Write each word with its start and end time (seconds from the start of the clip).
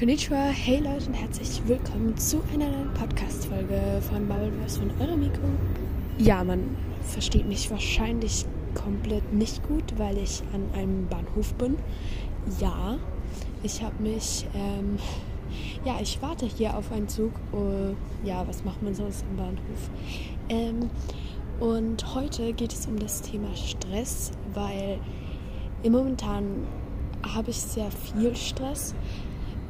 Konnichiwa, 0.00 0.46
hey 0.46 0.78
Leute 0.78 1.08
und 1.08 1.12
herzlich 1.12 1.60
willkommen 1.66 2.16
zu 2.16 2.42
einer 2.54 2.70
neuen 2.70 2.94
Podcast-Folge 2.94 4.00
von 4.00 4.26
Bubbleverse 4.26 4.78
von 4.78 4.90
eurem 4.98 5.20
Mikro. 5.20 5.42
Ja, 6.16 6.42
man 6.42 6.74
versteht 7.02 7.46
mich 7.46 7.70
wahrscheinlich 7.70 8.46
komplett 8.74 9.30
nicht 9.34 9.62
gut, 9.68 9.98
weil 9.98 10.16
ich 10.16 10.42
an 10.54 10.64
einem 10.72 11.06
Bahnhof 11.06 11.52
bin. 11.56 11.76
Ja, 12.58 12.96
ich 13.62 13.82
habe 13.82 14.02
mich, 14.02 14.46
ähm, 14.54 14.96
ja, 15.84 15.98
ich 16.00 16.22
warte 16.22 16.46
hier 16.46 16.78
auf 16.78 16.90
einen 16.92 17.10
Zug. 17.10 17.32
Uh, 17.52 17.94
ja, 18.24 18.48
was 18.48 18.64
macht 18.64 18.82
man 18.82 18.94
sonst 18.94 19.22
am 19.28 19.36
Bahnhof? 19.36 19.90
Ähm, 20.48 20.88
und 21.60 22.14
heute 22.14 22.54
geht 22.54 22.72
es 22.72 22.86
um 22.86 22.98
das 22.98 23.20
Thema 23.20 23.54
Stress, 23.54 24.30
weil 24.54 24.98
im 25.82 25.92
Momentan 25.92 26.66
habe 27.34 27.50
ich 27.50 27.58
sehr 27.58 27.90
viel 27.90 28.34
Stress 28.34 28.94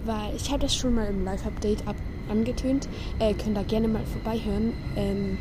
weil 0.04 0.34
ich 0.36 0.50
habe 0.50 0.60
das 0.60 0.74
schon 0.74 0.94
mal 0.94 1.06
im 1.06 1.24
Live-Update 1.24 1.84
angetönt. 2.28 2.88
Äh, 3.18 3.34
könnt 3.34 3.56
da 3.56 3.62
gerne 3.62 3.88
mal 3.88 4.04
vorbeihören. 4.04 4.72
Ähm, 4.96 5.38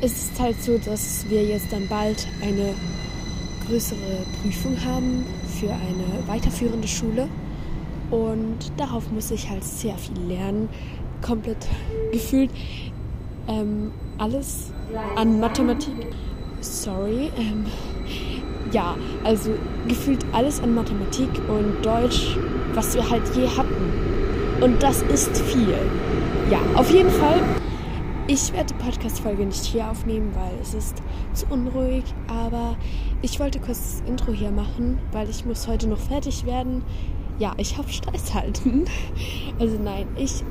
es 0.00 0.24
ist 0.24 0.40
halt 0.40 0.62
so, 0.62 0.78
dass 0.78 1.28
wir 1.28 1.42
jetzt 1.44 1.72
dann 1.72 1.88
bald 1.88 2.28
eine 2.42 2.74
größere 3.66 4.24
Prüfung 4.40 4.76
haben 4.84 5.24
für 5.58 5.70
eine 5.70 6.26
weiterführende 6.26 6.88
Schule. 6.88 7.28
Und 8.10 8.58
darauf 8.76 9.10
muss 9.10 9.30
ich 9.30 9.50
halt 9.50 9.64
sehr 9.64 9.96
viel 9.96 10.18
lernen. 10.26 10.68
Komplett 11.20 11.66
gefühlt 12.12 12.50
ähm, 13.48 13.92
alles 14.18 14.72
an 15.16 15.40
Mathematik. 15.40 15.94
Sorry. 16.60 17.30
Ähm, 17.36 17.66
ja, 18.72 18.96
also 19.24 19.50
gefühlt 19.86 20.24
alles 20.32 20.60
an 20.62 20.74
Mathematik 20.74 21.30
und 21.48 21.84
Deutsch, 21.84 22.36
was 22.74 22.94
wir 22.94 23.08
halt 23.08 23.22
je 23.34 23.48
hatten. 23.48 24.62
Und 24.62 24.82
das 24.82 25.02
ist 25.02 25.40
viel. 25.42 25.74
Ja, 26.50 26.58
auf 26.74 26.90
jeden 26.90 27.10
Fall. 27.10 27.40
Ich 28.26 28.52
werde 28.52 28.74
die 28.74 28.84
Podcast-Folge 28.84 29.46
nicht 29.46 29.64
hier 29.64 29.88
aufnehmen, 29.90 30.32
weil 30.34 30.52
es 30.60 30.74
ist 30.74 30.96
zu 31.32 31.46
unruhig. 31.46 32.04
Aber 32.26 32.76
ich 33.22 33.40
wollte 33.40 33.58
kurz 33.58 34.00
das 34.00 34.08
Intro 34.08 34.32
hier 34.32 34.50
machen, 34.50 34.98
weil 35.12 35.30
ich 35.30 35.46
muss 35.46 35.66
heute 35.66 35.88
noch 35.88 35.98
fertig 35.98 36.44
werden. 36.44 36.82
Ja, 37.38 37.52
ich 37.56 37.78
habe 37.78 37.88
Stress 37.88 38.34
halt. 38.34 38.60
Also 39.60 39.76
nein, 39.82 40.06
ich 40.16 40.44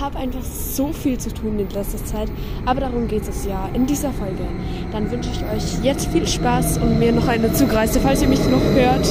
habe 0.00 0.18
einfach 0.18 0.42
so 0.42 0.92
viel 0.92 1.18
zu 1.18 1.32
tun 1.32 1.58
in 1.58 1.68
letzter 1.70 2.04
Zeit. 2.04 2.28
Aber 2.66 2.80
darum 2.80 3.08
geht 3.08 3.28
es 3.28 3.44
ja 3.44 3.68
in 3.72 3.86
dieser 3.86 4.12
Folge. 4.12 4.46
Dann 4.92 5.10
wünsche 5.10 5.30
ich 5.30 5.42
euch 5.44 5.84
jetzt 5.84 6.06
viel 6.06 6.26
Spaß 6.26 6.78
und 6.78 6.98
mir 6.98 7.12
noch 7.12 7.28
eine 7.28 7.52
Zugreise, 7.52 8.00
falls 8.00 8.22
ihr 8.22 8.28
mich 8.28 8.44
noch 8.48 8.62
hört. 8.74 9.06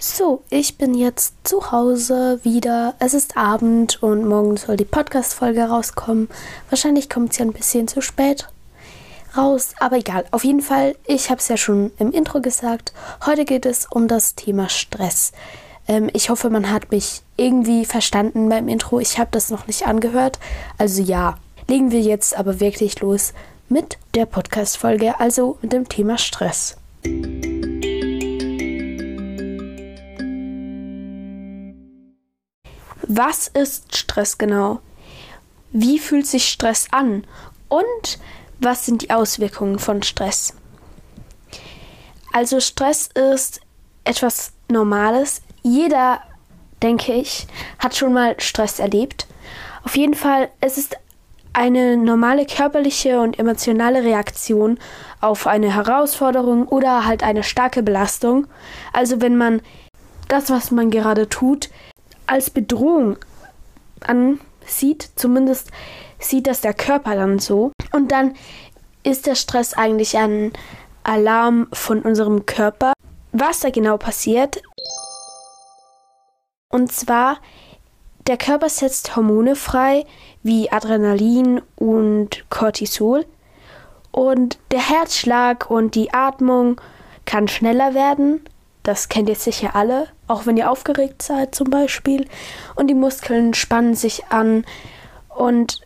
So, 0.00 0.42
ich 0.50 0.78
bin 0.78 0.94
jetzt 0.94 1.34
zu 1.42 1.72
Hause 1.72 2.40
wieder. 2.42 2.94
Es 2.98 3.14
ist 3.14 3.36
Abend 3.36 4.02
und 4.02 4.26
morgen 4.26 4.56
soll 4.56 4.76
die 4.76 4.84
Podcast-Folge 4.84 5.64
rauskommen. 5.64 6.28
Wahrscheinlich 6.70 7.08
kommt 7.08 7.32
sie 7.32 7.42
ein 7.42 7.52
bisschen 7.52 7.88
zu 7.88 8.00
spät 8.00 8.48
raus, 9.36 9.74
aber 9.78 9.96
egal. 9.96 10.24
Auf 10.30 10.44
jeden 10.44 10.60
Fall, 10.60 10.96
ich 11.06 11.30
habe 11.30 11.40
es 11.40 11.48
ja 11.48 11.56
schon 11.56 11.92
im 11.98 12.12
Intro 12.12 12.40
gesagt. 12.40 12.92
Heute 13.26 13.44
geht 13.44 13.66
es 13.66 13.86
um 13.90 14.08
das 14.08 14.34
Thema 14.34 14.68
Stress. 14.68 15.32
Ähm, 15.88 16.10
ich 16.12 16.28
hoffe, 16.28 16.50
man 16.50 16.70
hat 16.70 16.92
mich 16.92 17.22
irgendwie 17.36 17.84
verstanden 17.86 18.48
beim 18.48 18.68
Intro. 18.68 19.00
Ich 19.00 19.18
habe 19.18 19.30
das 19.32 19.50
noch 19.50 19.66
nicht 19.66 19.86
angehört. 19.86 20.38
Also 20.76 21.02
ja, 21.02 21.38
legen 21.66 21.90
wir 21.90 22.00
jetzt 22.00 22.36
aber 22.38 22.60
wirklich 22.60 23.00
los 23.00 23.32
mit 23.68 23.98
der 24.14 24.26
Podcast-Folge, 24.26 25.18
also 25.18 25.58
mit 25.62 25.72
dem 25.72 25.88
Thema 25.88 26.18
Stress. 26.18 26.76
Was 33.02 33.48
ist 33.48 33.96
Stress 33.96 34.36
genau? 34.36 34.80
Wie 35.72 35.98
fühlt 35.98 36.26
sich 36.26 36.48
Stress 36.48 36.88
an? 36.90 37.24
Und 37.68 38.18
was 38.60 38.86
sind 38.86 39.02
die 39.02 39.10
Auswirkungen 39.10 39.78
von 39.78 40.02
Stress? 40.02 40.54
Also 42.32 42.60
Stress 42.60 43.08
ist 43.14 43.60
etwas 44.04 44.52
Normales, 44.68 45.42
jeder, 45.62 46.20
denke 46.82 47.14
ich, 47.14 47.46
hat 47.78 47.96
schon 47.96 48.12
mal 48.12 48.38
Stress 48.38 48.78
erlebt. 48.78 49.26
Auf 49.84 49.96
jeden 49.96 50.14
Fall, 50.14 50.48
es 50.60 50.78
ist 50.78 50.96
eine 51.52 51.96
normale 51.96 52.46
körperliche 52.46 53.20
und 53.20 53.38
emotionale 53.38 54.04
Reaktion 54.04 54.78
auf 55.20 55.46
eine 55.46 55.74
Herausforderung 55.74 56.68
oder 56.68 57.06
halt 57.06 57.22
eine 57.22 57.42
starke 57.42 57.82
Belastung. 57.82 58.46
Also 58.92 59.20
wenn 59.20 59.36
man 59.36 59.62
das, 60.28 60.50
was 60.50 60.70
man 60.70 60.90
gerade 60.90 61.28
tut, 61.28 61.70
als 62.26 62.50
Bedrohung 62.50 63.16
ansieht, 64.06 65.10
zumindest 65.16 65.70
sieht 66.18 66.46
das 66.46 66.60
der 66.60 66.74
Körper 66.74 67.16
dann 67.16 67.38
so. 67.38 67.72
Und 67.92 68.12
dann 68.12 68.34
ist 69.02 69.26
der 69.26 69.34
Stress 69.34 69.74
eigentlich 69.74 70.16
ein 70.16 70.52
Alarm 71.02 71.68
von 71.72 72.02
unserem 72.02 72.44
Körper. 72.46 72.92
Was 73.40 73.60
da 73.60 73.70
genau 73.70 73.98
passiert, 73.98 74.60
und 76.70 76.92
zwar, 76.92 77.38
der 78.26 78.36
Körper 78.36 78.68
setzt 78.68 79.16
Hormone 79.16 79.56
frei, 79.56 80.04
wie 80.42 80.70
Adrenalin 80.70 81.62
und 81.76 82.44
Cortisol. 82.50 83.24
Und 84.10 84.58
der 84.70 84.86
Herzschlag 84.86 85.70
und 85.70 85.94
die 85.94 86.12
Atmung 86.12 86.80
kann 87.24 87.48
schneller 87.48 87.94
werden. 87.94 88.42
Das 88.82 89.08
kennt 89.08 89.28
ihr 89.28 89.34
sicher 89.34 89.74
alle, 89.74 90.08
auch 90.26 90.46
wenn 90.46 90.56
ihr 90.56 90.70
aufgeregt 90.70 91.22
seid 91.22 91.54
zum 91.54 91.70
Beispiel. 91.70 92.26
Und 92.74 92.88
die 92.88 92.94
Muskeln 92.94 93.54
spannen 93.54 93.94
sich 93.94 94.26
an 94.26 94.64
und 95.34 95.80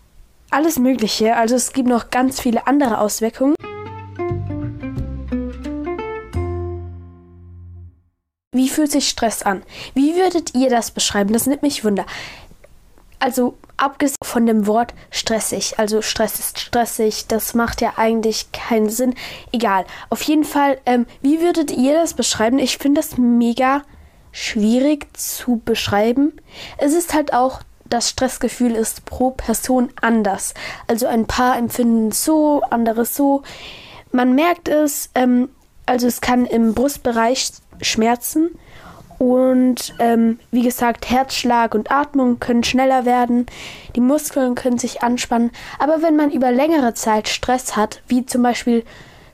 alles 0.50 0.78
Mögliche. 0.78 1.36
Also 1.36 1.54
es 1.54 1.72
gibt 1.72 1.88
noch 1.88 2.10
ganz 2.10 2.40
viele 2.40 2.66
andere 2.66 2.98
Auswirkungen. 2.98 3.54
Wie 8.54 8.68
fühlt 8.68 8.92
sich 8.92 9.08
Stress 9.08 9.42
an? 9.42 9.62
Wie 9.94 10.14
würdet 10.14 10.54
ihr 10.54 10.68
das 10.68 10.90
beschreiben? 10.90 11.32
Das 11.32 11.46
nimmt 11.46 11.62
mich 11.62 11.86
Wunder. 11.86 12.04
Also 13.18 13.56
abgesehen 13.78 14.16
von 14.22 14.44
dem 14.44 14.66
Wort 14.66 14.92
stressig, 15.10 15.78
also 15.78 16.02
Stress 16.02 16.38
ist 16.38 16.58
stressig, 16.60 17.28
das 17.28 17.54
macht 17.54 17.80
ja 17.80 17.94
eigentlich 17.96 18.52
keinen 18.52 18.90
Sinn. 18.90 19.14
Egal. 19.52 19.86
Auf 20.10 20.20
jeden 20.22 20.44
Fall, 20.44 20.78
ähm, 20.84 21.06
wie 21.22 21.40
würdet 21.40 21.70
ihr 21.70 21.94
das 21.94 22.12
beschreiben? 22.12 22.58
Ich 22.58 22.76
finde 22.76 23.00
das 23.00 23.16
mega 23.16 23.84
schwierig 24.32 25.06
zu 25.16 25.62
beschreiben. 25.64 26.34
Es 26.76 26.92
ist 26.92 27.14
halt 27.14 27.32
auch, 27.32 27.62
das 27.86 28.10
Stressgefühl 28.10 28.72
ist 28.72 29.06
pro 29.06 29.30
Person 29.30 29.90
anders. 30.02 30.52
Also 30.88 31.06
ein 31.06 31.26
paar 31.26 31.56
empfinden 31.56 32.12
so, 32.12 32.60
andere 32.68 33.06
so. 33.06 33.44
Man 34.10 34.34
merkt 34.34 34.68
es, 34.68 35.08
ähm, 35.14 35.48
also 35.92 36.06
es 36.06 36.22
kann 36.22 36.46
im 36.46 36.72
Brustbereich 36.72 37.52
Schmerzen. 37.82 38.58
Und 39.18 39.94
ähm, 39.98 40.40
wie 40.50 40.62
gesagt, 40.62 41.10
Herzschlag 41.10 41.74
und 41.74 41.92
Atmung 41.92 42.40
können 42.40 42.64
schneller 42.64 43.04
werden, 43.04 43.44
die 43.94 44.00
Muskeln 44.00 44.54
können 44.54 44.78
sich 44.78 45.02
anspannen. 45.02 45.52
Aber 45.78 46.02
wenn 46.02 46.16
man 46.16 46.30
über 46.30 46.50
längere 46.50 46.94
Zeit 46.94 47.28
Stress 47.28 47.76
hat, 47.76 48.00
wie 48.08 48.24
zum 48.24 48.42
Beispiel 48.42 48.84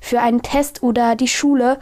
für 0.00 0.20
einen 0.20 0.42
Test 0.42 0.82
oder 0.82 1.14
die 1.14 1.28
Schule, 1.28 1.78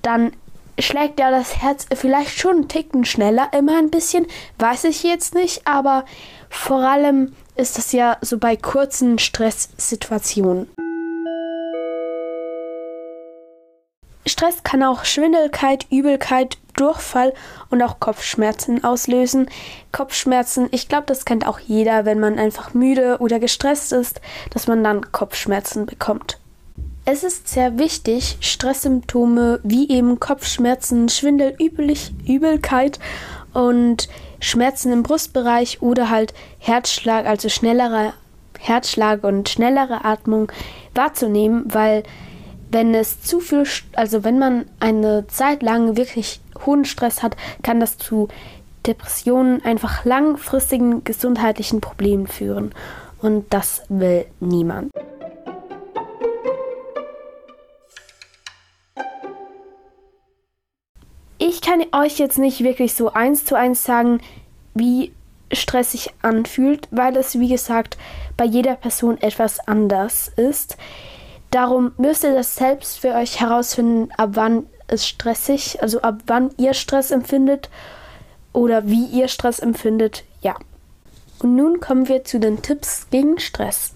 dann 0.00 0.32
schlägt 0.78 1.18
ja 1.18 1.32
das 1.32 1.60
Herz 1.60 1.86
vielleicht 1.92 2.38
schon 2.38 2.56
einen 2.56 2.68
Ticken 2.68 3.04
schneller, 3.04 3.48
immer 3.52 3.78
ein 3.78 3.90
bisschen, 3.90 4.26
weiß 4.58 4.84
ich 4.84 5.02
jetzt 5.02 5.34
nicht, 5.34 5.66
aber 5.66 6.04
vor 6.48 6.78
allem 6.78 7.34
ist 7.56 7.76
das 7.76 7.90
ja 7.90 8.16
so 8.20 8.38
bei 8.38 8.56
kurzen 8.56 9.18
Stresssituationen. 9.18 10.68
Stress 14.30 14.62
kann 14.62 14.82
auch 14.82 15.04
Schwindelkeit, 15.04 15.86
Übelkeit, 15.90 16.56
Durchfall 16.76 17.34
und 17.68 17.82
auch 17.82 18.00
Kopfschmerzen 18.00 18.84
auslösen. 18.84 19.50
Kopfschmerzen, 19.92 20.68
ich 20.70 20.88
glaube, 20.88 21.04
das 21.06 21.24
kennt 21.24 21.46
auch 21.46 21.58
jeder, 21.58 22.04
wenn 22.04 22.20
man 22.20 22.38
einfach 22.38 22.72
müde 22.72 23.18
oder 23.18 23.38
gestresst 23.38 23.92
ist, 23.92 24.20
dass 24.50 24.66
man 24.66 24.82
dann 24.82 25.12
Kopfschmerzen 25.12 25.86
bekommt. 25.86 26.38
Es 27.04 27.24
ist 27.24 27.48
sehr 27.48 27.78
wichtig, 27.78 28.38
Stresssymptome 28.40 29.60
wie 29.62 29.90
eben 29.90 30.20
Kopfschmerzen, 30.20 31.08
Schwindel, 31.08 31.54
Übelig, 31.58 32.12
Übelkeit 32.26 33.00
und 33.52 34.08
Schmerzen 34.38 34.92
im 34.92 35.02
Brustbereich 35.02 35.82
oder 35.82 36.08
halt 36.08 36.34
Herzschlag, 36.58 37.26
also 37.26 37.48
schnellerer 37.48 38.14
Herzschlag 38.58 39.24
und 39.24 39.48
schnellere 39.48 40.04
Atmung 40.04 40.52
wahrzunehmen, 40.94 41.64
weil 41.66 42.04
wenn 42.70 42.94
es 42.94 43.20
zu 43.20 43.40
viel, 43.40 43.64
also 43.94 44.24
wenn 44.24 44.38
man 44.38 44.66
eine 44.78 45.26
Zeit 45.26 45.62
lang 45.62 45.96
wirklich 45.96 46.40
hohen 46.64 46.84
Stress 46.84 47.22
hat, 47.22 47.36
kann 47.62 47.80
das 47.80 47.98
zu 47.98 48.28
Depressionen, 48.86 49.62
einfach 49.64 50.04
langfristigen 50.04 51.04
gesundheitlichen 51.04 51.80
Problemen 51.80 52.26
führen. 52.26 52.72
Und 53.20 53.52
das 53.52 53.82
will 53.88 54.24
niemand. 54.40 54.90
Ich 61.38 61.60
kann 61.60 61.84
euch 61.92 62.18
jetzt 62.18 62.38
nicht 62.38 62.62
wirklich 62.62 62.94
so 62.94 63.12
eins 63.12 63.44
zu 63.44 63.54
eins 63.56 63.84
sagen, 63.84 64.20
wie 64.74 65.12
Stress 65.52 65.92
sich 65.92 66.10
anfühlt, 66.22 66.86
weil 66.90 67.16
es, 67.16 67.38
wie 67.38 67.48
gesagt, 67.48 67.98
bei 68.36 68.44
jeder 68.44 68.76
Person 68.76 69.20
etwas 69.20 69.58
anders 69.66 70.28
ist. 70.36 70.76
Darum 71.50 71.92
müsst 71.96 72.22
ihr 72.22 72.34
das 72.34 72.54
selbst 72.54 73.00
für 73.00 73.14
euch 73.14 73.40
herausfinden, 73.40 74.10
ab 74.16 74.30
wann 74.34 74.66
es 74.86 75.06
stressig, 75.06 75.82
also 75.82 76.00
ab 76.02 76.20
wann 76.26 76.50
ihr 76.58 76.74
Stress 76.74 77.10
empfindet 77.10 77.68
oder 78.52 78.86
wie 78.86 79.06
ihr 79.06 79.26
Stress 79.26 79.58
empfindet. 79.58 80.24
Ja. 80.42 80.54
Und 81.40 81.56
nun 81.56 81.80
kommen 81.80 82.08
wir 82.08 82.24
zu 82.24 82.38
den 82.38 82.62
Tipps 82.62 83.08
gegen 83.10 83.40
Stress. 83.40 83.94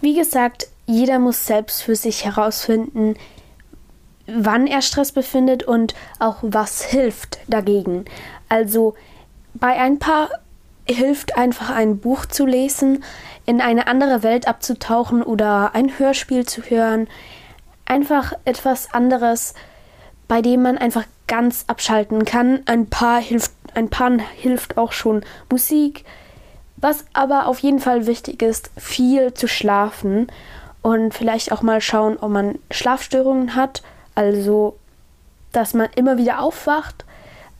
Wie 0.00 0.14
gesagt, 0.14 0.68
jeder 0.86 1.18
muss 1.18 1.46
selbst 1.46 1.82
für 1.82 1.96
sich 1.96 2.24
herausfinden, 2.24 3.16
wann 4.26 4.66
er 4.66 4.82
Stress 4.82 5.10
befindet 5.12 5.64
und 5.64 5.94
auch 6.20 6.36
was 6.42 6.84
hilft 6.84 7.38
dagegen. 7.48 8.04
Also 8.48 8.94
bei 9.54 9.80
ein 9.80 9.98
paar 9.98 10.30
hilft 10.86 11.36
einfach 11.36 11.70
ein 11.70 11.98
Buch 11.98 12.26
zu 12.26 12.46
lesen, 12.46 13.04
in 13.46 13.60
eine 13.60 13.86
andere 13.86 14.22
Welt 14.22 14.46
abzutauchen 14.46 15.22
oder 15.22 15.74
ein 15.74 15.98
Hörspiel 15.98 16.46
zu 16.46 16.62
hören. 16.62 17.08
Einfach 17.86 18.32
etwas 18.44 18.92
anderes, 18.92 19.54
bei 20.28 20.42
dem 20.42 20.62
man 20.62 20.78
einfach 20.78 21.04
ganz 21.26 21.64
abschalten 21.66 22.24
kann. 22.24 22.62
Ein 22.66 22.86
paar 22.86 23.20
hilft, 23.20 23.52
ein 23.74 23.88
paar 23.88 24.12
hilft 24.36 24.76
auch 24.78 24.92
schon 24.92 25.24
Musik. 25.50 26.04
Was 26.76 27.04
aber 27.12 27.46
auf 27.46 27.60
jeden 27.60 27.80
Fall 27.80 28.06
wichtig 28.06 28.42
ist, 28.42 28.70
viel 28.76 29.32
zu 29.32 29.48
schlafen 29.48 30.28
und 30.82 31.14
vielleicht 31.14 31.50
auch 31.50 31.62
mal 31.62 31.80
schauen, 31.80 32.18
ob 32.18 32.30
man 32.30 32.58
Schlafstörungen 32.70 33.54
hat. 33.54 33.82
Also, 34.14 34.76
dass 35.52 35.72
man 35.72 35.88
immer 35.96 36.18
wieder 36.18 36.40
aufwacht. 36.40 37.04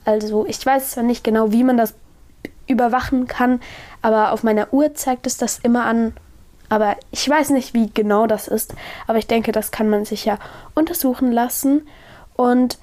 Also, 0.04 0.44
ich 0.46 0.64
weiß 0.64 0.90
zwar 0.90 1.04
nicht 1.04 1.24
genau, 1.24 1.52
wie 1.52 1.64
man 1.64 1.78
das 1.78 1.94
überwachen 2.66 3.26
kann, 3.26 3.60
aber 4.02 4.32
auf 4.32 4.42
meiner 4.42 4.72
Uhr 4.72 4.94
zeigt 4.94 5.26
es 5.26 5.36
das 5.36 5.58
immer 5.58 5.84
an. 5.84 6.14
Aber 6.68 6.96
ich 7.10 7.28
weiß 7.28 7.50
nicht, 7.50 7.74
wie 7.74 7.90
genau 7.92 8.26
das 8.26 8.48
ist. 8.48 8.74
Aber 9.06 9.18
ich 9.18 9.26
denke, 9.26 9.52
das 9.52 9.70
kann 9.70 9.88
man 9.88 10.04
sich 10.04 10.24
ja 10.24 10.38
untersuchen 10.74 11.30
lassen. 11.30 11.86
Und 12.34 12.78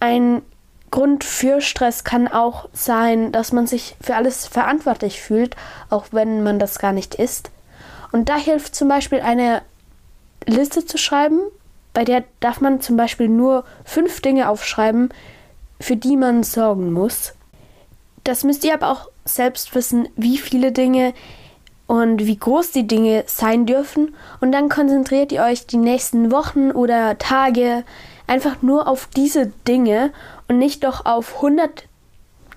ein 0.00 0.42
Grund 0.90 1.24
für 1.24 1.60
Stress 1.60 2.04
kann 2.04 2.28
auch 2.28 2.68
sein, 2.72 3.32
dass 3.32 3.52
man 3.52 3.66
sich 3.66 3.96
für 4.00 4.16
alles 4.16 4.46
verantwortlich 4.46 5.20
fühlt, 5.20 5.56
auch 5.90 6.06
wenn 6.10 6.42
man 6.42 6.58
das 6.58 6.78
gar 6.78 6.92
nicht 6.92 7.14
ist. 7.14 7.50
Und 8.12 8.28
da 8.28 8.36
hilft 8.36 8.74
zum 8.74 8.88
Beispiel 8.88 9.20
eine 9.20 9.62
Liste 10.46 10.84
zu 10.84 10.96
schreiben, 10.96 11.40
bei 11.92 12.04
der 12.04 12.24
darf 12.40 12.60
man 12.60 12.80
zum 12.80 12.96
Beispiel 12.96 13.28
nur 13.28 13.64
fünf 13.84 14.20
Dinge 14.20 14.48
aufschreiben, 14.48 15.10
für 15.80 15.96
die 15.96 16.16
man 16.16 16.42
sorgen 16.42 16.92
muss. 16.92 17.32
Das 18.26 18.42
müsst 18.42 18.64
ihr 18.64 18.74
aber 18.74 18.90
auch 18.90 19.08
selbst 19.24 19.72
wissen, 19.76 20.08
wie 20.16 20.36
viele 20.36 20.72
Dinge 20.72 21.14
und 21.86 22.26
wie 22.26 22.36
groß 22.36 22.72
die 22.72 22.84
Dinge 22.84 23.22
sein 23.28 23.66
dürfen. 23.66 24.16
Und 24.40 24.50
dann 24.50 24.68
konzentriert 24.68 25.30
ihr 25.30 25.44
euch 25.44 25.68
die 25.68 25.76
nächsten 25.76 26.32
Wochen 26.32 26.72
oder 26.72 27.18
Tage 27.18 27.84
einfach 28.26 28.62
nur 28.62 28.88
auf 28.88 29.08
diese 29.14 29.52
Dinge 29.68 30.12
und 30.48 30.58
nicht 30.58 30.82
doch 30.82 31.06
auf 31.06 31.36
100 31.36 31.84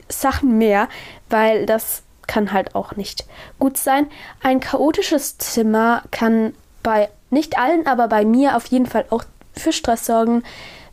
Sachen 0.08 0.58
mehr, 0.58 0.90
weil 1.30 1.68
das 1.68 2.02
kann 2.26 2.52
halt 2.52 2.74
auch 2.74 2.96
nicht 2.96 3.26
gut 3.60 3.78
sein. 3.78 4.08
Ein 4.42 4.62
chaotisches 4.62 5.38
Zimmer 5.38 6.02
kann 6.10 6.56
bei 6.82 7.10
nicht 7.30 7.60
allen, 7.60 7.86
aber 7.86 8.08
bei 8.08 8.26
mir 8.26 8.56
auf 8.56 8.66
jeden 8.66 8.88
Fall 8.88 9.06
auch 9.12 9.24
für 9.54 9.72
Stress 9.72 10.08
sorgen, 10.08 10.42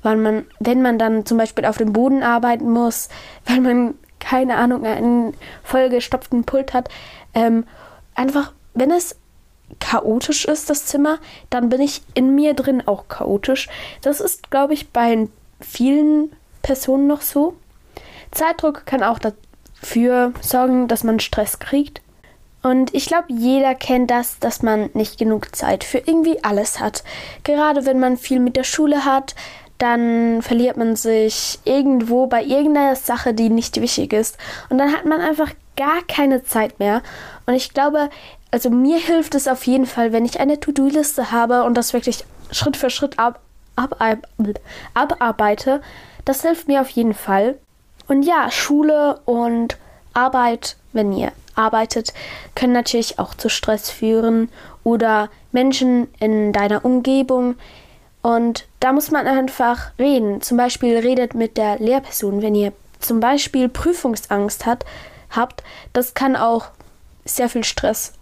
weil 0.03 0.19
man, 0.19 0.45
wenn 0.61 0.83
man 0.83 0.99
dann 0.99 1.25
zum 1.25 1.39
Beispiel 1.39 1.65
auf 1.65 1.79
dem 1.79 1.95
Boden 1.95 2.23
arbeiten 2.23 2.71
muss, 2.71 3.09
weil 3.47 3.63
man 3.63 3.95
keine 4.19 4.57
Ahnung 4.57 4.85
einen 4.85 5.35
vollgestopften 5.63 6.45
Pult 6.45 6.75
hat, 6.75 6.89
ähm, 7.35 7.65
einfach 8.15 8.53
wenn 8.75 8.91
es 8.91 9.17
chaotisch 9.81 10.45
ist, 10.45 10.71
das 10.71 10.87
Zimmer, 10.87 11.19
dann 11.51 11.69
bin 11.69 11.81
ich 11.81 12.03
in 12.15 12.35
mir 12.35 12.55
drin 12.55 12.87
auch 12.87 13.09
chaotisch. 13.09 13.69
Das 14.01 14.21
ist, 14.21 14.51
glaube 14.51 14.75
ich, 14.75 14.91
bei 14.91 15.29
vielen 15.61 16.33
Personen 16.63 17.07
noch 17.07 17.23
so. 17.23 17.57
Zeitdruck 18.31 18.87
kann 18.87 19.03
auch 19.03 19.19
dafür 19.19 20.33
sorgen, 20.41 20.89
dass 20.89 21.05
man 21.05 21.21
Stress 21.21 21.59
kriegt. 21.59 22.01
Und 22.63 22.95
ich 22.95 23.07
glaube, 23.07 23.27
jeder 23.29 23.75
kennt 23.75 24.11
das, 24.11 24.39
dass 24.41 24.63
man 24.63 24.91
nicht 24.95 25.19
genug 25.19 25.55
Zeit 25.55 25.85
für 25.85 25.99
irgendwie 25.99 26.43
alles 26.43 26.81
hat. 26.81 27.05
Gerade 27.45 27.87
wenn 27.87 28.01
man 28.01 28.17
viel 28.17 28.41
mit 28.41 28.57
der 28.57 28.65
Schule 28.65 29.05
hat, 29.05 29.35
dann 29.79 30.43
verliert 30.43 30.77
man 30.77 30.97
sich 30.97 31.59
irgendwo 31.65 32.27
bei 32.27 32.43
irgendeiner 32.43 32.97
Sache, 32.97 33.35
die 33.35 33.51
nicht 33.51 33.81
wichtig 33.81 34.13
ist. 34.13 34.39
Und 34.69 34.79
dann 34.79 34.93
hat 34.93 35.05
man 35.05 35.21
einfach 35.21 35.51
gar 35.77 36.03
keine 36.09 36.45
Zeit 36.45 36.79
mehr. 36.79 37.03
Und 37.45 37.55
ich 37.55 37.75
glaube, 37.75 38.09
also 38.51 38.71
mir 38.71 38.99
hilft 38.99 39.35
es 39.35 39.49
auf 39.49 39.67
jeden 39.67 39.87
Fall, 39.87 40.13
wenn 40.13 40.25
ich 40.25 40.41
eine 40.41 40.59
To-Do-Liste 40.59 41.31
habe 41.31 41.65
und 41.65 41.75
das 41.75 41.93
wirklich 41.93 42.25
Schritt 42.51 42.77
für 42.77 42.91
Schritt 42.91 43.19
ab, 43.19 43.41
ab, 43.77 44.01
ab, 44.01 44.19
abarbeite. 44.95 45.83
Das 46.25 46.43
hilft 46.43 46.69
mir 46.69 46.81
auf 46.81 46.89
jeden 46.91 47.15
Fall. 47.15 47.59
Und 48.09 48.23
ja, 48.23 48.51
Schule 48.51 49.21
und 49.25 49.77
Arbeit, 50.15 50.77
wenn 50.93 51.13
ihr 51.13 51.33
arbeitet, 51.55 52.15
können 52.55 52.73
natürlich 52.73 53.19
auch 53.19 53.35
zu 53.35 53.49
Stress 53.49 53.91
führen 53.91 54.49
oder 54.85 55.29
Menschen 55.53 56.09
in 56.21 56.53
deiner 56.53 56.85
Umgebung. 56.85 57.57
Und 58.27 58.67
da 58.81 58.91
muss 58.91 59.13
man 59.13 59.29
einfach 59.29 59.93
reden. 60.01 60.41
Zum 60.41 60.57
Beispiel 60.57 60.99
redet 60.99 61.37
mit 61.37 61.57
der 61.57 61.79
Lehrperson, 61.79 62.43
wenn 62.43 62.57
ihr 62.57 62.73
zum 62.99 63.21
Beispiel 63.21 63.69
Prüfungsangst 63.69 64.67
hat, 64.67 64.85
habt. 65.31 65.63
Das 65.93 66.15
kann 66.15 66.35
auch 66.35 66.71
sehr 67.25 67.49
viel 67.49 67.63
Stress 67.63 68.15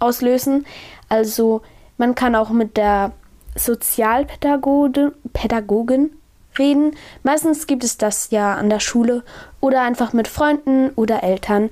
auslösen. 0.00 0.66
Also 1.08 1.62
man 1.96 2.16
kann 2.16 2.34
auch 2.34 2.50
mit 2.50 2.76
der 2.76 3.12
Sozialpädagogin 3.54 5.12
Pädagogin 5.32 6.10
reden. 6.58 6.96
Meistens 7.22 7.68
gibt 7.68 7.84
es 7.84 7.98
das 7.98 8.32
ja 8.32 8.56
an 8.56 8.68
der 8.68 8.80
Schule 8.80 9.22
oder 9.60 9.82
einfach 9.82 10.12
mit 10.12 10.26
Freunden 10.26 10.90
oder 10.96 11.22
Eltern. 11.22 11.70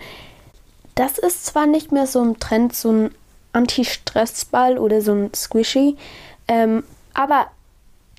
Das 0.94 1.18
ist 1.18 1.44
zwar 1.44 1.66
nicht 1.66 1.90
mehr 1.90 2.06
so 2.06 2.22
ein 2.22 2.38
Trend, 2.38 2.72
so 2.72 2.92
ein 2.92 3.10
Anti-Stress-Ball 3.52 4.78
oder 4.78 5.00
so 5.00 5.10
ein 5.10 5.34
Squishy, 5.34 5.96
ähm, 6.46 6.84
aber 7.14 7.46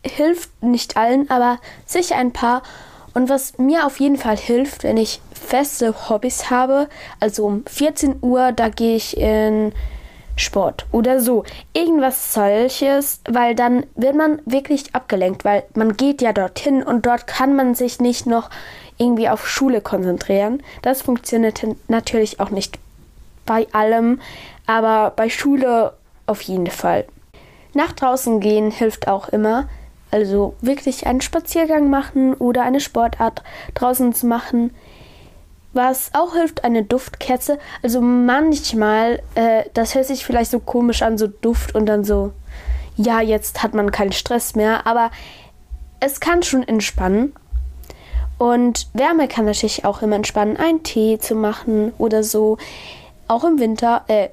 hilft 0.06 0.50
nicht 0.64 0.98
allen, 0.98 1.30
aber 1.30 1.60
sicher 1.86 2.16
ein 2.16 2.32
paar. 2.34 2.64
Und 3.14 3.30
was 3.30 3.58
mir 3.58 3.86
auf 3.86 4.00
jeden 4.00 4.18
Fall 4.18 4.38
hilft, 4.38 4.84
wenn 4.84 4.98
ich 4.98 5.22
feste 5.34 6.10
Hobbys 6.10 6.50
habe, 6.50 6.90
also 7.20 7.46
um 7.46 7.66
14 7.66 8.18
Uhr, 8.22 8.52
da 8.52 8.70
gehe 8.70 8.96
ich 8.98 9.18
in 9.18 9.72
Sport 10.36 10.86
oder 10.92 11.22
so. 11.22 11.46
Irgendwas 11.74 12.34
solches, 12.34 13.22
weil 13.30 13.56
dann 13.56 13.86
wird 13.96 14.16
man 14.16 14.42
wirklich 14.46 14.94
abgelenkt, 14.94 15.46
weil 15.46 15.64
man 15.76 15.96
geht 15.96 16.22
ja 16.22 16.34
dorthin 16.34 16.84
und 16.84 17.06
dort 17.06 17.26
kann 17.26 17.56
man 17.56 17.74
sich 17.74 18.00
nicht 18.02 18.26
noch 18.26 18.50
irgendwie 18.98 19.30
auf 19.30 19.48
Schule 19.48 19.82
konzentrieren. 19.82 20.62
Das 20.82 21.02
funktioniert 21.02 21.66
natürlich 21.88 22.40
auch 22.40 22.50
nicht 22.50 22.80
bei 23.46 23.68
allem, 23.72 24.20
aber 24.66 25.14
bei 25.16 25.30
Schule 25.30 25.94
auf 26.26 26.42
jeden 26.42 26.68
Fall. 26.68 27.06
Nach 27.74 27.92
draußen 27.92 28.40
gehen 28.40 28.72
hilft 28.72 29.08
auch 29.08 29.30
immer. 29.30 29.70
Also 30.15 30.53
wirklich 30.62 31.05
einen 31.07 31.19
Spaziergang 31.19 31.89
machen 31.89 32.36
oder 32.36 32.63
eine 32.63 32.79
Sportart 32.79 33.43
draußen 33.74 34.13
zu 34.13 34.27
machen. 34.27 34.74
Was 35.74 36.12
auch 36.13 36.36
hilft, 36.36 36.63
eine 36.63 36.84
Duftkerze. 36.84 37.60
Also 37.84 38.00
manchmal, 38.00 39.22
äh, 39.36 39.63
das 39.74 39.93
hört 39.93 40.05
sich 40.05 40.24
vielleicht 40.24 40.51
so 40.51 40.62
komisch 40.62 41.01
an, 41.01 41.17
so 41.17 41.27
Duft 41.27 41.75
und 41.75 41.86
dann 41.88 42.05
so, 42.05 42.31
ja, 42.95 43.19
jetzt 43.19 43.62
hat 43.62 43.74
man 43.74 43.91
keinen 43.91 44.13
Stress 44.13 44.55
mehr, 44.55 44.88
aber 44.88 45.12
es 46.00 46.22
kann 46.22 46.43
schon 46.43 46.63
entspannen. 46.63 47.34
Und 48.38 48.88
Wärme 48.93 49.27
kann 49.27 49.43
natürlich 49.43 49.84
auch 49.84 50.01
immer 50.01 50.15
entspannen, 50.15 50.55
einen 50.55 50.84
Tee 50.84 51.19
zu 51.19 51.36
machen 51.36 51.91
oder 51.98 52.24
so. 52.24 52.57
Auch 53.27 53.43
im 53.43 53.60
Winter, 53.60 54.05
äh, 54.07 54.29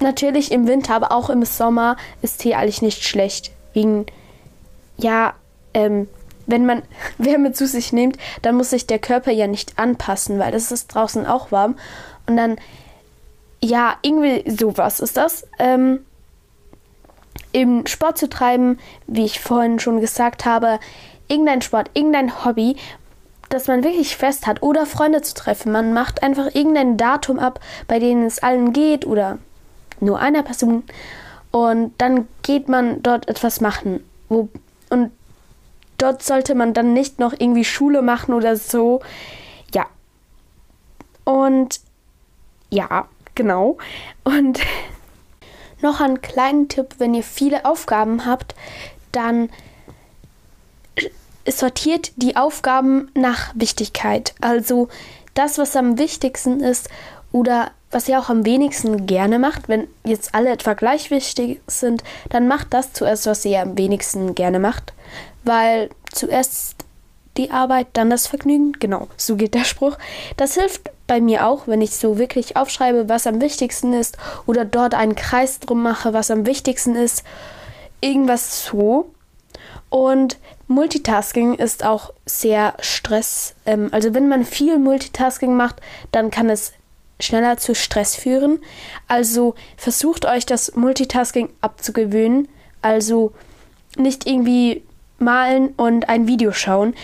natürlich 0.00 0.52
im 0.52 0.66
Winter, 0.66 0.94
aber 0.94 1.12
auch 1.12 1.30
im 1.30 1.46
Sommer 1.46 1.96
ist 2.20 2.42
Tee 2.42 2.56
eigentlich 2.56 2.82
nicht 2.82 3.04
schlecht. 3.04 3.52
Wegen, 3.72 4.04
ja, 4.96 5.34
ähm, 5.72 6.08
wenn 6.46 6.66
man 6.66 6.82
Wärme 7.18 7.52
zu 7.52 7.66
sich 7.66 7.92
nimmt, 7.92 8.16
dann 8.42 8.56
muss 8.56 8.70
sich 8.70 8.86
der 8.86 8.98
Körper 8.98 9.30
ja 9.30 9.46
nicht 9.46 9.78
anpassen, 9.78 10.38
weil 10.38 10.54
es 10.54 10.72
ist 10.72 10.88
draußen 10.88 11.26
auch 11.26 11.52
warm. 11.52 11.76
Und 12.26 12.36
dann, 12.36 12.56
ja, 13.62 13.96
irgendwie 14.02 14.48
sowas 14.50 15.00
ist 15.00 15.16
das. 15.16 15.46
Ähm, 15.58 16.00
eben 17.52 17.86
Sport 17.86 18.18
zu 18.18 18.28
treiben, 18.28 18.78
wie 19.06 19.24
ich 19.24 19.40
vorhin 19.40 19.78
schon 19.78 20.00
gesagt 20.00 20.44
habe, 20.44 20.80
irgendein 21.28 21.62
Sport, 21.62 21.90
irgendein 21.94 22.44
Hobby, 22.44 22.76
das 23.48 23.68
man 23.68 23.84
wirklich 23.84 24.16
fest 24.16 24.46
hat 24.46 24.62
oder 24.62 24.86
Freunde 24.86 25.22
zu 25.22 25.34
treffen. 25.34 25.72
Man 25.72 25.92
macht 25.92 26.22
einfach 26.22 26.54
irgendein 26.54 26.96
Datum 26.96 27.38
ab, 27.38 27.60
bei 27.86 27.98
dem 27.98 28.24
es 28.24 28.42
allen 28.42 28.72
geht 28.72 29.06
oder 29.06 29.38
nur 30.00 30.18
einer 30.18 30.42
Person. 30.42 30.82
Und 31.50 31.92
dann 31.98 32.26
geht 32.42 32.68
man 32.68 33.02
dort 33.02 33.28
etwas 33.28 33.60
machen. 33.60 34.04
Wo, 34.28 34.48
und 34.94 35.10
dort 35.98 36.22
sollte 36.22 36.54
man 36.54 36.72
dann 36.72 36.92
nicht 36.92 37.18
noch 37.18 37.32
irgendwie 37.32 37.64
Schule 37.64 38.00
machen 38.00 38.32
oder 38.32 38.56
so. 38.56 39.00
Ja. 39.74 39.86
Und 41.24 41.80
ja, 42.70 43.08
genau. 43.34 43.78
Und 44.22 44.60
noch 45.82 46.00
ein 46.00 46.22
kleinen 46.22 46.68
Tipp, 46.68 46.94
wenn 46.98 47.12
ihr 47.12 47.24
viele 47.24 47.64
Aufgaben 47.64 48.24
habt, 48.24 48.54
dann 49.10 49.50
sortiert 51.48 52.12
die 52.16 52.36
Aufgaben 52.36 53.10
nach 53.14 53.52
Wichtigkeit. 53.56 54.34
Also 54.40 54.88
das, 55.34 55.58
was 55.58 55.74
am 55.74 55.98
wichtigsten 55.98 56.60
ist 56.60 56.88
oder 57.34 57.72
was 57.90 58.08
ihr 58.08 58.20
auch 58.20 58.28
am 58.28 58.46
wenigsten 58.46 59.06
gerne 59.06 59.40
macht, 59.40 59.68
wenn 59.68 59.88
jetzt 60.04 60.36
alle 60.36 60.50
etwa 60.50 60.74
gleich 60.74 61.10
wichtig 61.10 61.60
sind, 61.66 62.04
dann 62.30 62.46
macht 62.46 62.68
das 62.70 62.92
zuerst, 62.92 63.26
was 63.26 63.44
ihr 63.44 63.60
am 63.60 63.76
wenigsten 63.76 64.36
gerne 64.36 64.60
macht, 64.60 64.92
weil 65.42 65.90
zuerst 66.12 66.76
die 67.36 67.50
Arbeit, 67.50 67.88
dann 67.94 68.08
das 68.08 68.28
Vergnügen. 68.28 68.74
Genau, 68.78 69.08
so 69.16 69.34
geht 69.34 69.54
der 69.54 69.64
Spruch. 69.64 69.98
Das 70.36 70.54
hilft 70.54 70.92
bei 71.08 71.20
mir 71.20 71.44
auch, 71.44 71.66
wenn 71.66 71.82
ich 71.82 71.96
so 71.96 72.18
wirklich 72.18 72.56
aufschreibe, 72.56 73.08
was 73.08 73.26
am 73.26 73.40
wichtigsten 73.40 73.94
ist 73.94 74.16
oder 74.46 74.64
dort 74.64 74.94
einen 74.94 75.16
Kreis 75.16 75.58
drum 75.58 75.82
mache, 75.82 76.12
was 76.12 76.30
am 76.30 76.46
wichtigsten 76.46 76.94
ist. 76.94 77.24
Irgendwas 78.00 78.64
so. 78.64 79.10
Und 79.90 80.38
Multitasking 80.68 81.54
ist 81.54 81.84
auch 81.84 82.12
sehr 82.26 82.74
Stress. 82.78 83.56
Ähm, 83.66 83.88
also 83.90 84.14
wenn 84.14 84.28
man 84.28 84.44
viel 84.44 84.78
Multitasking 84.78 85.56
macht, 85.56 85.80
dann 86.12 86.30
kann 86.30 86.48
es 86.48 86.72
schneller 87.20 87.56
zu 87.56 87.74
Stress 87.74 88.16
führen. 88.16 88.60
Also 89.08 89.54
versucht 89.76 90.26
euch 90.26 90.46
das 90.46 90.74
Multitasking 90.74 91.50
abzugewöhnen. 91.60 92.48
Also 92.82 93.32
nicht 93.96 94.26
irgendwie 94.26 94.82
malen 95.18 95.68
und 95.76 96.08
ein 96.08 96.26
Video 96.26 96.52
schauen. 96.52 96.94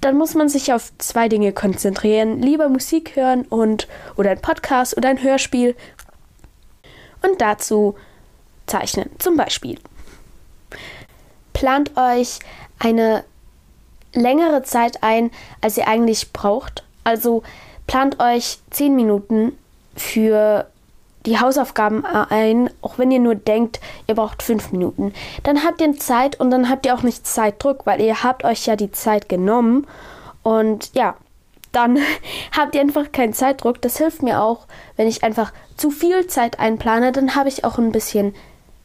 Dann 0.00 0.16
muss 0.16 0.34
man 0.34 0.48
sich 0.48 0.72
auf 0.72 0.92
zwei 0.98 1.28
Dinge 1.28 1.52
konzentrieren. 1.52 2.42
Lieber 2.42 2.68
Musik 2.68 3.16
hören 3.16 3.42
und 3.46 3.88
oder 4.16 4.30
ein 4.30 4.40
Podcast 4.40 4.96
oder 4.96 5.08
ein 5.08 5.22
Hörspiel. 5.22 5.74
Und 7.22 7.40
dazu 7.40 7.96
zeichnen. 8.66 9.10
Zum 9.18 9.36
Beispiel. 9.36 9.78
Plant 11.54 11.96
euch 11.96 12.40
eine 12.78 13.24
längere 14.12 14.62
Zeit 14.62 15.02
ein, 15.02 15.30
als 15.60 15.78
ihr 15.78 15.88
eigentlich 15.88 16.32
braucht. 16.32 16.84
Also 17.02 17.42
plant 17.86 18.20
euch 18.20 18.58
10 18.70 18.94
Minuten 18.94 19.56
für 19.96 20.66
die 21.26 21.40
Hausaufgaben 21.40 22.04
ein, 22.04 22.68
auch 22.82 22.98
wenn 22.98 23.10
ihr 23.10 23.20
nur 23.20 23.34
denkt, 23.34 23.80
ihr 24.06 24.14
braucht 24.14 24.42
5 24.42 24.72
Minuten. 24.72 25.14
Dann 25.42 25.64
habt 25.64 25.80
ihr 25.80 25.96
Zeit 25.98 26.38
und 26.38 26.50
dann 26.50 26.68
habt 26.68 26.84
ihr 26.86 26.94
auch 26.94 27.02
nicht 27.02 27.26
Zeitdruck, 27.26 27.86
weil 27.86 28.00
ihr 28.00 28.22
habt 28.22 28.44
euch 28.44 28.66
ja 28.66 28.76
die 28.76 28.92
Zeit 28.92 29.28
genommen. 29.28 29.86
Und 30.42 30.90
ja, 30.94 31.16
dann 31.72 31.98
habt 32.56 32.74
ihr 32.74 32.82
einfach 32.82 33.10
keinen 33.12 33.32
Zeitdruck. 33.32 33.80
Das 33.80 33.96
hilft 33.96 34.22
mir 34.22 34.42
auch, 34.42 34.66
wenn 34.96 35.08
ich 35.08 35.24
einfach 35.24 35.52
zu 35.76 35.90
viel 35.90 36.26
Zeit 36.26 36.60
einplane, 36.60 37.12
dann 37.12 37.34
habe 37.34 37.48
ich 37.48 37.64
auch 37.64 37.78
ein 37.78 37.92
bisschen 37.92 38.34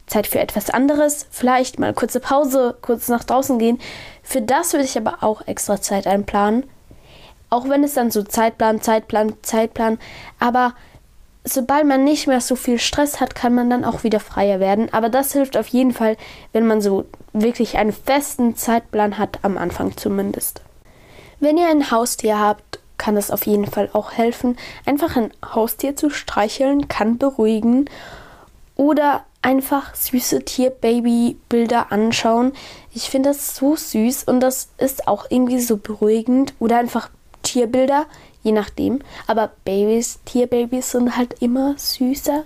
Zeit 0.06 0.26
für 0.26 0.40
etwas 0.40 0.70
anderes, 0.70 1.26
vielleicht 1.30 1.78
mal 1.78 1.94
kurze 1.94 2.18
Pause, 2.18 2.76
kurz 2.82 3.08
nach 3.08 3.22
draußen 3.22 3.58
gehen. 3.60 3.78
Für 4.24 4.42
das 4.42 4.72
würde 4.72 4.84
ich 4.84 4.98
aber 4.98 5.18
auch 5.22 5.46
extra 5.46 5.80
Zeit 5.80 6.06
einplanen. 6.06 6.64
Auch 7.50 7.68
wenn 7.68 7.84
es 7.84 7.94
dann 7.94 8.10
so 8.10 8.22
Zeitplan, 8.22 8.80
Zeitplan, 8.80 9.34
Zeitplan. 9.42 9.98
Aber 10.38 10.74
sobald 11.44 11.86
man 11.86 12.04
nicht 12.04 12.26
mehr 12.26 12.40
so 12.40 12.56
viel 12.56 12.78
Stress 12.78 13.20
hat, 13.20 13.34
kann 13.34 13.54
man 13.54 13.68
dann 13.68 13.84
auch 13.84 14.04
wieder 14.04 14.20
freier 14.20 14.60
werden. 14.60 14.92
Aber 14.92 15.08
das 15.08 15.32
hilft 15.32 15.56
auf 15.56 15.66
jeden 15.68 15.92
Fall, 15.92 16.16
wenn 16.52 16.66
man 16.66 16.80
so 16.80 17.06
wirklich 17.32 17.76
einen 17.78 17.92
festen 17.92 18.56
Zeitplan 18.56 19.18
hat, 19.18 19.40
am 19.42 19.58
Anfang 19.58 19.96
zumindest. 19.96 20.62
Wenn 21.40 21.56
ihr 21.56 21.68
ein 21.68 21.90
Haustier 21.90 22.38
habt, 22.38 22.78
kann 22.98 23.16
es 23.16 23.30
auf 23.30 23.46
jeden 23.46 23.66
Fall 23.66 23.88
auch 23.94 24.12
helfen. 24.12 24.58
Einfach 24.84 25.16
ein 25.16 25.32
Haustier 25.42 25.96
zu 25.96 26.10
streicheln 26.10 26.88
kann 26.88 27.16
beruhigen. 27.16 27.88
Oder 28.76 29.24
einfach 29.42 29.94
süße 29.94 30.44
Tierbaby-Bilder 30.44 31.92
anschauen. 31.92 32.52
Ich 32.92 33.08
finde 33.08 33.30
das 33.30 33.56
so 33.56 33.74
süß 33.74 34.24
und 34.24 34.40
das 34.40 34.68
ist 34.76 35.08
auch 35.08 35.26
irgendwie 35.30 35.60
so 35.60 35.78
beruhigend. 35.78 36.52
Oder 36.58 36.78
einfach 36.78 37.08
Tierbilder, 37.42 38.06
je 38.42 38.52
nachdem. 38.52 39.00
Aber 39.26 39.50
Babys, 39.64 40.20
Tierbabys 40.24 40.92
sind 40.92 41.16
halt 41.16 41.34
immer 41.40 41.74
süßer. 41.76 42.44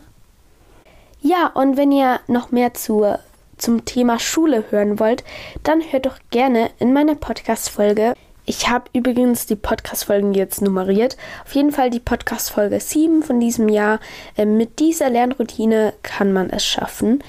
Ja, 1.20 1.46
und 1.54 1.76
wenn 1.76 1.92
ihr 1.92 2.20
noch 2.26 2.50
mehr 2.50 2.74
zur, 2.74 3.18
zum 3.56 3.84
Thema 3.84 4.18
Schule 4.18 4.64
hören 4.70 4.98
wollt, 4.98 5.24
dann 5.62 5.80
hört 5.80 6.06
doch 6.06 6.18
gerne 6.30 6.70
in 6.78 6.92
meine 6.92 7.16
Podcast-Folge 7.16 8.14
ich 8.46 8.68
habe 8.68 8.90
übrigens 8.92 9.46
die 9.46 9.56
Podcast-Folgen 9.56 10.34
jetzt 10.34 10.60
nummeriert. 10.60 11.16
Auf 11.46 11.54
jeden 11.54 11.72
Fall 11.72 11.88
die 11.88 12.00
Podcast-Folge 12.00 12.78
7 12.78 13.22
von 13.22 13.40
diesem 13.40 13.70
Jahr. 13.70 14.00
Ähm, 14.36 14.58
mit 14.58 14.80
dieser 14.80 15.08
Lernroutine 15.08 15.94
kann 16.02 16.32
man 16.32 16.50
es 16.50 16.64
schaffen. 16.64 17.24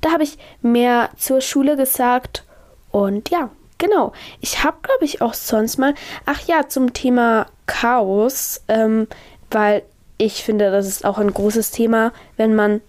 Da 0.00 0.10
habe 0.10 0.24
ich 0.24 0.38
mehr 0.62 1.10
zur 1.16 1.40
Schule 1.40 1.76
gesagt. 1.76 2.42
Und 2.90 3.30
ja, 3.30 3.50
genau. 3.78 4.12
Ich 4.40 4.64
habe, 4.64 4.78
glaube 4.82 5.04
ich, 5.04 5.22
auch 5.22 5.34
sonst 5.34 5.78
mal. 5.78 5.94
Ach 6.24 6.40
ja, 6.46 6.68
zum 6.68 6.92
Thema 6.92 7.46
Chaos. 7.66 8.62
Ähm, 8.68 9.08
weil 9.50 9.82
ich 10.18 10.42
finde, 10.44 10.70
das 10.70 10.86
ist 10.86 11.04
auch 11.04 11.18
ein 11.18 11.32
großes 11.32 11.70
Thema, 11.70 12.12
wenn 12.36 12.54
man 12.54 12.80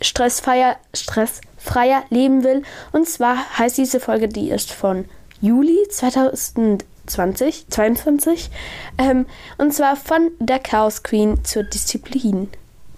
stressfreier, 0.00 0.76
stressfreier 0.94 2.04
leben 2.10 2.44
will. 2.44 2.62
Und 2.92 3.08
zwar 3.08 3.58
heißt 3.58 3.78
diese 3.78 4.00
Folge, 4.00 4.28
die 4.28 4.50
ist 4.50 4.72
von 4.72 5.06
Juli 5.40 5.78
2000. 5.90 6.84
20, 7.04 7.68
22. 7.68 8.50
Ähm, 8.96 9.26
und 9.58 9.74
zwar 9.74 9.96
von 9.96 10.30
der 10.38 10.60
Chaos 10.60 11.02
Queen 11.02 11.44
zur 11.44 11.64
Disziplin. 11.64 12.48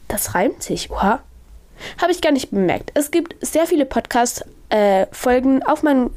Das 0.09 0.35
reimt 0.35 0.62
sich, 0.62 0.90
oha. 0.90 1.21
Habe 2.00 2.12
ich 2.12 2.21
gar 2.21 2.33
nicht 2.33 2.50
bemerkt. 2.50 2.93
Es 2.95 3.11
gibt 3.11 3.35
sehr 3.45 3.66
viele 3.66 3.87
Podcast-Folgen 3.87 5.62
äh, 5.62 5.64
auf 5.64 5.83
meinem 5.83 6.11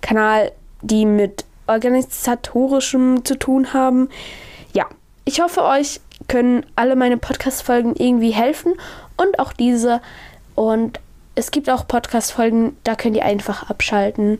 Kanal, 0.00 0.52
die 0.82 1.04
mit 1.04 1.44
organisatorischem 1.66 3.24
zu 3.24 3.38
tun 3.38 3.72
haben. 3.72 4.08
Ja, 4.72 4.86
ich 5.24 5.40
hoffe, 5.40 5.64
euch 5.64 6.00
können 6.26 6.66
alle 6.76 6.96
meine 6.96 7.16
Podcast-Folgen 7.16 7.94
irgendwie 7.96 8.30
helfen 8.30 8.74
und 9.16 9.38
auch 9.38 9.52
diese. 9.52 10.00
Und 10.54 11.00
es 11.34 11.50
gibt 11.50 11.70
auch 11.70 11.86
Podcast-Folgen, 11.86 12.76
da 12.82 12.96
könnt 12.96 13.16
ihr 13.16 13.24
einfach 13.24 13.70
abschalten. 13.70 14.38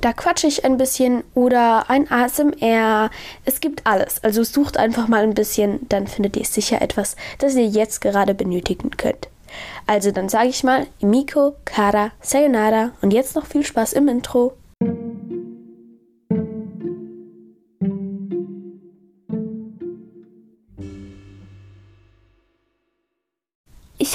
Da 0.00 0.14
quatsche 0.14 0.46
ich 0.46 0.64
ein 0.64 0.78
bisschen 0.78 1.22
oder 1.34 1.90
ein 1.90 2.10
ASMR. 2.10 3.10
Es 3.44 3.60
gibt 3.60 3.86
alles. 3.86 4.24
Also 4.24 4.42
sucht 4.44 4.78
einfach 4.78 5.08
mal 5.08 5.22
ein 5.22 5.34
bisschen, 5.34 5.86
dann 5.90 6.06
findet 6.06 6.38
ihr 6.38 6.46
sicher 6.46 6.80
etwas, 6.80 7.16
das 7.38 7.54
ihr 7.54 7.66
jetzt 7.66 8.00
gerade 8.00 8.32
benötigen 8.34 8.90
könnt. 8.96 9.28
Also 9.86 10.10
dann 10.12 10.28
sage 10.28 10.48
ich 10.48 10.64
mal 10.64 10.86
Miko, 11.00 11.56
Kara, 11.66 12.12
Sayonara 12.22 12.92
und 13.02 13.12
jetzt 13.12 13.34
noch 13.34 13.44
viel 13.44 13.64
Spaß 13.64 13.92
im 13.92 14.08
Intro. 14.08 14.54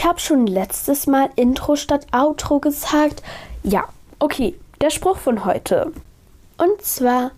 Habe 0.05 0.19
schon 0.19 0.45
letztes 0.45 1.07
Mal 1.07 1.31
Intro 1.35 1.75
statt 1.75 2.05
Outro 2.11 2.59
gesagt. 2.59 3.23
Ja, 3.63 3.85
okay, 4.19 4.53
der 4.79 4.91
Spruch 4.91 5.17
von 5.17 5.45
heute. 5.45 5.93
Und 6.59 6.79
zwar, 6.83 7.31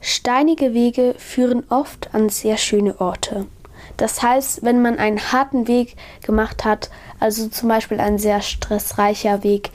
steinige 0.00 0.74
Wege 0.74 1.14
führen 1.16 1.62
oft 1.68 2.12
an 2.16 2.28
sehr 2.28 2.56
schöne 2.56 3.00
Orte. 3.00 3.46
Das 3.98 4.20
heißt, 4.20 4.64
wenn 4.64 4.82
man 4.82 4.98
einen 4.98 5.30
harten 5.30 5.68
Weg 5.68 5.94
gemacht 6.24 6.64
hat, 6.64 6.90
also 7.20 7.46
zum 7.46 7.68
Beispiel 7.68 8.00
ein 8.00 8.18
sehr 8.18 8.42
stressreicher 8.42 9.44
Weg, 9.44 9.70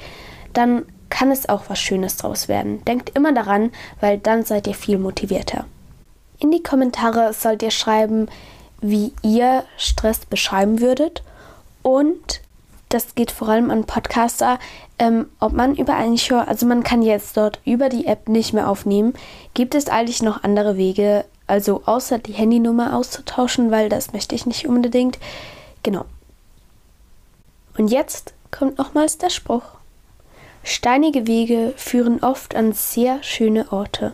dann 0.52 0.84
kann 1.08 1.32
es 1.32 1.48
auch 1.48 1.70
was 1.70 1.80
Schönes 1.80 2.18
draus 2.18 2.50
werden. 2.50 2.84
Denkt 2.84 3.16
immer 3.16 3.32
daran, 3.32 3.72
weil 4.02 4.18
dann 4.18 4.44
seid 4.44 4.68
ihr 4.68 4.76
viel 4.76 4.98
motivierter. 4.98 5.64
In 6.40 6.52
die 6.52 6.62
Kommentare 6.62 7.32
sollt 7.32 7.64
ihr 7.64 7.72
schreiben, 7.72 8.28
wie 8.82 9.14
ihr 9.22 9.64
Stress 9.78 10.26
beschreiben 10.26 10.82
würdet 10.82 11.24
und 11.84 12.42
das 12.90 13.16
geht 13.16 13.32
vor 13.32 13.50
allem 13.50 13.72
an 13.72 13.86
Podcaster, 13.86 14.60
ähm, 15.00 15.28
ob 15.40 15.54
man 15.54 15.76
über 15.76 15.96
Anchor, 15.96 16.48
also 16.48 16.66
man 16.66 16.84
kann 16.84 17.02
jetzt 17.02 17.36
dort 17.38 17.60
über 17.66 17.90
die 17.90 18.06
App 18.06 18.30
nicht 18.30 18.54
mehr 18.54 18.70
aufnehmen. 18.70 19.14
Gibt 19.54 19.74
es 19.74 19.88
eigentlich 19.88 20.22
noch 20.22 20.44
andere 20.44 20.78
Wege, 20.78 21.26
also 21.48 21.82
außer 21.86 22.20
die 22.20 22.34
Handynummer 22.34 22.96
auszutauschen, 22.96 23.72
weil 23.72 23.90
das 23.90 24.14
möchte 24.14 24.36
ich 24.36 24.46
nicht 24.46 24.68
unbedingt. 24.68 25.18
Genau. 25.82 26.06
Und 27.78 27.90
jetzt 27.90 28.34
kommt 28.52 28.78
nochmals 28.78 29.18
der 29.18 29.32
Spruch. 29.32 29.64
Steinige 30.64 31.26
Wege 31.28 31.74
führen 31.76 32.24
oft 32.24 32.56
an 32.56 32.74
sehr 32.74 33.22
schöne 33.24 33.72
Orte. 33.72 34.12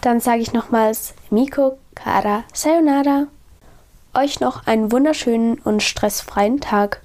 Dann 0.00 0.20
sage 0.20 0.42
ich 0.42 0.52
nochmals 0.52 1.14
Miko, 1.30 1.78
Kara, 1.94 2.44
Sayonara 2.52 3.28
euch 4.18 4.40
noch 4.40 4.66
einen 4.66 4.90
wunderschönen 4.90 5.58
und 5.60 5.82
stressfreien 5.82 6.60
Tag. 6.60 7.02